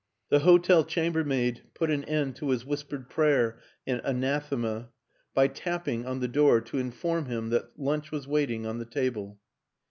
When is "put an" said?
1.75-2.03